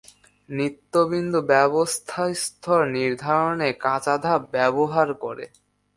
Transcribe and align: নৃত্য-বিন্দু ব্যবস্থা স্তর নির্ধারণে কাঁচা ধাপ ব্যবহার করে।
নৃত্য-বিন্দু 0.49 1.39
ব্যবস্থা 1.43 2.21
স্তর 2.35 2.79
নির্ধারণে 2.91 3.69
কাঁচা 3.79 4.15
ধাপ 4.17 4.41
ব্যবহার 4.51 5.09
করে। 5.13 5.45